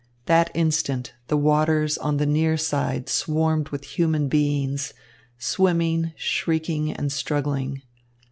[0.25, 4.95] That instant the waters on the near side swarmed with human beings,
[5.37, 7.83] swimming, shrieking, and struggling.